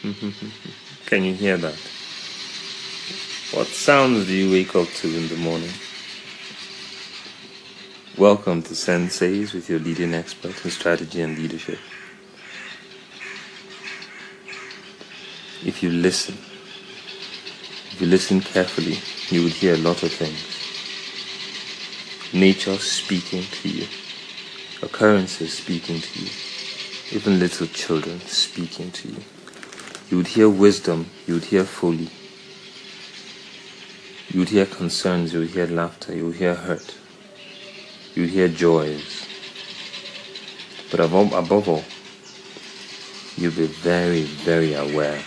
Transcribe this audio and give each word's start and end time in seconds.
Can 1.06 1.24
you 1.24 1.34
hear 1.34 1.58
that? 1.58 1.74
What 3.52 3.66
sounds 3.66 4.26
do 4.26 4.32
you 4.32 4.50
wake 4.50 4.74
up 4.74 4.88
to 4.88 5.08
in 5.08 5.28
the 5.28 5.36
morning? 5.36 5.68
Welcome 8.16 8.62
to 8.62 8.70
Senseis 8.70 9.52
with 9.52 9.68
your 9.68 9.78
leading 9.78 10.14
expert 10.14 10.64
in 10.64 10.70
strategy 10.70 11.20
and 11.20 11.36
leadership. 11.36 11.78
If 15.66 15.82
you 15.82 15.90
listen, 15.90 16.38
if 17.92 18.00
you 18.00 18.06
listen 18.06 18.40
carefully, 18.40 19.00
you 19.28 19.44
would 19.44 19.52
hear 19.52 19.74
a 19.74 19.78
lot 19.78 20.02
of 20.02 20.12
things. 20.12 20.56
Nature 22.32 22.78
speaking 22.78 23.42
to 23.42 23.68
you, 23.68 23.86
occurrences 24.82 25.52
speaking 25.52 26.00
to 26.00 26.22
you, 26.22 26.30
even 27.12 27.38
little 27.38 27.66
children 27.66 28.18
speaking 28.20 28.90
to 28.92 29.08
you. 29.08 29.22
You 30.10 30.16
would 30.16 30.26
hear 30.26 30.48
wisdom, 30.48 31.08
you 31.28 31.34
would 31.34 31.44
hear 31.44 31.62
folly, 31.62 32.10
you 34.28 34.40
would 34.40 34.48
hear 34.48 34.66
concerns, 34.66 35.32
you 35.32 35.38
would 35.38 35.50
hear 35.50 35.68
laughter, 35.68 36.12
you 36.12 36.26
would 36.26 36.34
hear 36.34 36.56
hurt, 36.56 36.96
you 38.16 38.22
would 38.22 38.30
hear 38.30 38.48
joys. 38.48 39.24
But 40.90 40.98
above, 40.98 41.32
above 41.32 41.68
all, 41.68 41.84
you'll 43.36 43.52
be 43.52 43.66
very, 43.66 44.22
very 44.22 44.74
aware. 44.74 45.22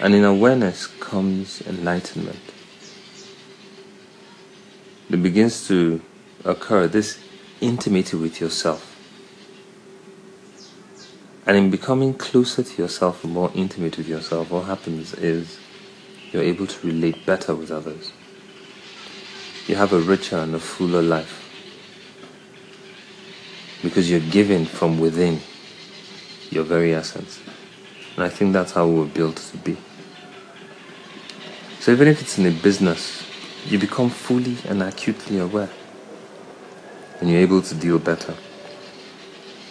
And 0.00 0.16
in 0.16 0.24
awareness 0.24 0.88
comes 0.88 1.62
enlightenment. 1.62 2.40
It 5.10 5.22
begins 5.22 5.68
to 5.68 6.02
occur 6.44 6.88
this 6.88 7.20
intimacy 7.60 8.16
with 8.16 8.40
yourself. 8.40 8.93
And 11.46 11.56
in 11.56 11.70
becoming 11.70 12.14
closer 12.14 12.62
to 12.62 12.82
yourself 12.82 13.22
and 13.22 13.32
more 13.32 13.50
intimate 13.54 13.98
with 13.98 14.08
yourself, 14.08 14.50
what 14.50 14.64
happens 14.64 15.12
is 15.14 15.58
you're 16.32 16.42
able 16.42 16.66
to 16.66 16.86
relate 16.86 17.26
better 17.26 17.54
with 17.54 17.70
others. 17.70 18.12
You 19.66 19.76
have 19.76 19.92
a 19.92 20.00
richer 20.00 20.38
and 20.38 20.54
a 20.54 20.58
fuller 20.58 21.02
life 21.02 21.40
because 23.82 24.10
you're 24.10 24.20
given 24.20 24.64
from 24.64 24.98
within 24.98 25.40
your 26.50 26.64
very 26.64 26.94
essence. 26.94 27.40
And 28.16 28.24
I 28.24 28.30
think 28.30 28.52
that's 28.52 28.72
how 28.72 28.86
we 28.86 28.98
were 29.00 29.06
built 29.06 29.36
to 29.36 29.56
be. 29.58 29.76
So 31.80 31.92
even 31.92 32.08
if 32.08 32.22
it's 32.22 32.38
in 32.38 32.46
a 32.46 32.50
business, 32.50 33.22
you 33.66 33.78
become 33.78 34.08
fully 34.08 34.56
and 34.66 34.82
acutely 34.82 35.38
aware. 35.38 35.70
And 37.20 37.30
you're 37.30 37.40
able 37.40 37.60
to 37.60 37.74
deal 37.74 37.98
better. 37.98 38.34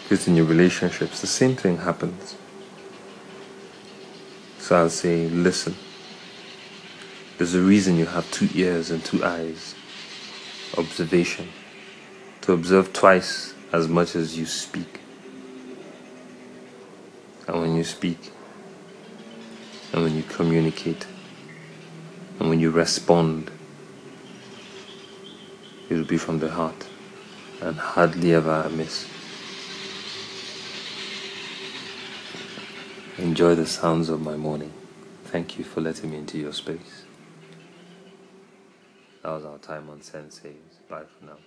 Because 0.03 0.27
in 0.27 0.35
your 0.35 0.45
relationships, 0.45 1.21
the 1.21 1.27
same 1.27 1.55
thing 1.55 1.77
happens. 1.77 2.35
So 4.59 4.77
I'll 4.77 4.89
say, 4.89 5.27
listen. 5.29 5.75
There's 7.37 7.55
a 7.55 7.61
reason 7.61 7.97
you 7.97 8.05
have 8.05 8.29
two 8.31 8.49
ears 8.53 8.91
and 8.91 9.03
two 9.03 9.23
eyes. 9.23 9.75
Observation. 10.77 11.49
To 12.41 12.53
observe 12.53 12.93
twice 12.93 13.53
as 13.71 13.87
much 13.87 14.15
as 14.15 14.37
you 14.37 14.45
speak. 14.45 15.01
And 17.47 17.59
when 17.59 17.75
you 17.75 17.83
speak, 17.83 18.31
and 19.91 20.03
when 20.03 20.15
you 20.15 20.23
communicate, 20.23 21.05
and 22.39 22.49
when 22.49 22.59
you 22.59 22.71
respond, 22.71 23.51
it 25.89 25.95
will 25.95 26.05
be 26.05 26.17
from 26.17 26.39
the 26.39 26.51
heart 26.51 26.88
and 27.61 27.77
hardly 27.77 28.33
ever 28.33 28.63
amiss. 28.65 29.07
Enjoy 33.19 33.53
the 33.53 33.68
sounds 33.68 34.09
of 34.09 34.22
my 34.22 34.35
morning. 34.35 34.74
Thank 35.25 35.59
you 35.59 35.63
for 35.63 35.81
letting 35.81 36.09
me 36.09 36.18
into 36.18 36.40
your 36.40 36.51
space. 36.51 37.03
That 39.22 39.29
was 39.29 39.46
our 39.46 39.59
time 39.59 39.88
on 39.91 40.00
Senseis. 40.00 40.56
Bye 40.90 41.03
for 41.19 41.25
now. 41.28 41.38